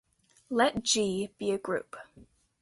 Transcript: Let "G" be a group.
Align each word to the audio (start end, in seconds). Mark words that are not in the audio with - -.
Let 0.49 0.81
"G" 0.81 1.29
be 1.37 1.51
a 1.51 1.59
group. 1.59 1.95